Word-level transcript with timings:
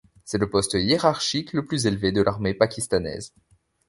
C'est 0.25 0.39
le 0.39 0.49
poste 0.49 0.73
hiérarchique 0.73 1.53
le 1.53 1.63
plus 1.63 1.85
élevé 1.85 2.11
de 2.11 2.23
l'armée 2.23 2.55
pakistanaise. 2.55 3.35